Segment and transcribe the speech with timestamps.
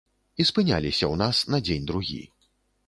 [0.43, 2.21] І спыняліся ў нас на дзень-другі.